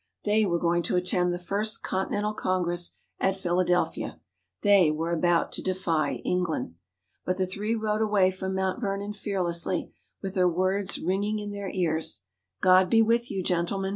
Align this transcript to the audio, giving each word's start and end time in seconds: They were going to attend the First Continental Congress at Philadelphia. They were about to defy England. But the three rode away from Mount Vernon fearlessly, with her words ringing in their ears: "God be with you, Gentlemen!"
They 0.23 0.47
were 0.47 0.57
going 0.57 0.81
to 0.89 0.95
attend 0.95 1.31
the 1.31 1.37
First 1.37 1.83
Continental 1.83 2.33
Congress 2.33 2.93
at 3.19 3.37
Philadelphia. 3.37 4.19
They 4.63 4.89
were 4.89 5.11
about 5.13 5.51
to 5.51 5.61
defy 5.61 6.13
England. 6.25 6.73
But 7.23 7.37
the 7.37 7.45
three 7.45 7.75
rode 7.75 8.01
away 8.01 8.31
from 8.31 8.55
Mount 8.55 8.81
Vernon 8.81 9.13
fearlessly, 9.13 9.93
with 10.19 10.35
her 10.37 10.49
words 10.49 10.97
ringing 10.97 11.37
in 11.37 11.51
their 11.51 11.69
ears: 11.69 12.23
"God 12.61 12.89
be 12.89 13.03
with 13.03 13.29
you, 13.29 13.43
Gentlemen!" 13.43 13.89